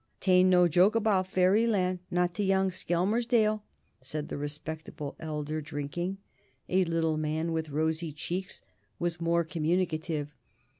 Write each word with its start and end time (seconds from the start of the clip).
"'Tain't 0.19 0.49
no 0.49 0.67
joke 0.67 0.95
about 0.95 1.27
Fairyland, 1.27 1.99
not 2.09 2.33
to 2.33 2.41
young 2.41 2.71
Skelmersdale," 2.71 3.61
said 4.01 4.29
the 4.29 4.37
respectable 4.39 5.15
elder, 5.19 5.61
drinking. 5.61 6.17
A 6.69 6.83
little 6.85 7.17
man 7.17 7.51
with 7.51 7.69
rosy 7.69 8.11
cheeks 8.11 8.63
was 8.97 9.21
more 9.21 9.43
communicative. 9.43 10.33